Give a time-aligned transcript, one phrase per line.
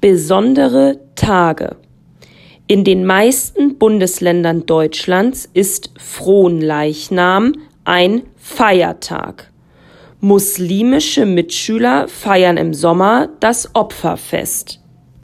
[0.00, 1.76] Besondere Tage.
[2.66, 7.52] In den meisten Bundesländern Deutschlands ist Fronleichnam
[7.84, 9.50] ein Feiertag.
[10.20, 14.79] Muslimische Mitschüler feiern im Sommer das Opferfest.